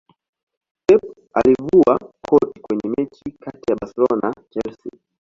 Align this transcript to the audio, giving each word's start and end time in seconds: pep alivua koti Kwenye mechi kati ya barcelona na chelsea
pep 0.87 1.01
alivua 1.33 1.99
koti 2.29 2.59
Kwenye 2.61 2.95
mechi 2.97 3.31
kati 3.39 3.59
ya 3.71 3.75
barcelona 3.75 4.27
na 4.37 4.43
chelsea 4.49 4.91